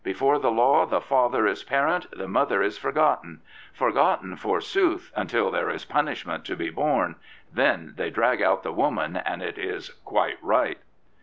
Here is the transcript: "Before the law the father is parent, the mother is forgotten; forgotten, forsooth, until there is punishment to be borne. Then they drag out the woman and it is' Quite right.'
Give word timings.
"Before 0.13 0.39
the 0.39 0.49
law 0.49 0.87
the 0.87 0.99
father 0.99 1.45
is 1.45 1.63
parent, 1.63 2.07
the 2.09 2.27
mother 2.27 2.63
is 2.63 2.75
forgotten; 2.75 3.43
forgotten, 3.71 4.35
forsooth, 4.35 5.11
until 5.15 5.51
there 5.51 5.69
is 5.69 5.85
punishment 5.85 6.43
to 6.45 6.55
be 6.55 6.71
borne. 6.71 7.17
Then 7.53 7.93
they 7.97 8.09
drag 8.09 8.41
out 8.41 8.63
the 8.63 8.73
woman 8.73 9.15
and 9.15 9.43
it 9.43 9.59
is' 9.59 9.89
Quite 10.11 10.39
right.' 10.41 10.79